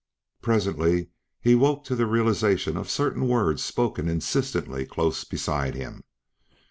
[0.41, 6.03] Presently he awoke to the realization of certain words spoken insistently close beside him.